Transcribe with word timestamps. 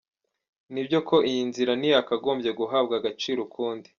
Bityo 0.73 0.99
ko 1.09 1.15
iyi 1.29 1.41
nzira 1.49 1.71
ntiyakagombye 1.79 2.51
guhabwa 2.59 2.93
agaciro 2.99 3.39
ukundi. 3.47 3.87